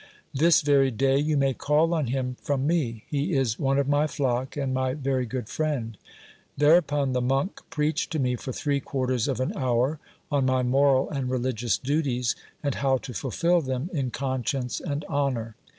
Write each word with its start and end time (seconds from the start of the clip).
This 0.33 0.61
very 0.63 0.89
day 0.89 1.19
you 1.19 1.37
may 1.37 1.53
call 1.53 1.93
on 1.93 2.07
him 2.07 2.35
from 2.41 2.65
me; 2.65 3.03
he 3.07 3.33
is 3.35 3.59
one 3.59 3.77
of 3.77 3.87
my 3.87 4.07
flock, 4.07 4.57
and 4.57 4.73
my 4.73 4.95
very 4.95 5.27
good 5.27 5.47
friend. 5.47 5.95
Thereupon 6.57 7.13
the 7.13 7.21
monk 7.21 7.59
preached 7.69 8.11
to 8.13 8.17
me 8.17 8.35
for 8.35 8.51
three 8.51 8.79
quarters 8.79 9.27
of 9.27 9.39
an 9.39 9.53
hour 9.55 9.99
on 10.31 10.47
my 10.47 10.63
moral 10.63 11.07
and 11.11 11.29
religious 11.29 11.77
duties, 11.77 12.35
and 12.63 12.73
how 12.73 12.97
to 12.97 13.13
fulfil 13.13 13.61
them 13.61 13.91
in 13.93 14.09
conscience 14.09 14.79
and 14.79 15.05
honour. 15.05 15.55